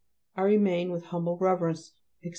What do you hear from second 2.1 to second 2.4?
etc.